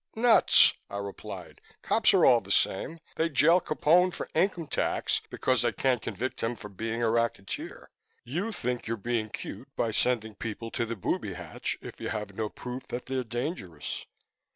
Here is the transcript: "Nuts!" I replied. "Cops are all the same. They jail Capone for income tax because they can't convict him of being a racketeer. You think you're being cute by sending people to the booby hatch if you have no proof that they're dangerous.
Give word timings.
"Nuts!" 0.15 0.73
I 0.89 0.97
replied. 0.97 1.61
"Cops 1.83 2.11
are 2.15 2.25
all 2.25 2.41
the 2.41 2.49
same. 2.49 2.97
They 3.17 3.29
jail 3.29 3.61
Capone 3.61 4.11
for 4.11 4.27
income 4.33 4.65
tax 4.65 5.21
because 5.29 5.61
they 5.61 5.71
can't 5.73 6.01
convict 6.01 6.41
him 6.41 6.53
of 6.53 6.75
being 6.75 7.03
a 7.03 7.09
racketeer. 7.11 7.91
You 8.23 8.51
think 8.51 8.87
you're 8.87 8.97
being 8.97 9.29
cute 9.29 9.67
by 9.75 9.91
sending 9.91 10.33
people 10.33 10.71
to 10.71 10.87
the 10.87 10.95
booby 10.95 11.33
hatch 11.33 11.77
if 11.83 12.01
you 12.01 12.09
have 12.09 12.33
no 12.33 12.49
proof 12.49 12.87
that 12.87 13.05
they're 13.05 13.23
dangerous. 13.23 14.07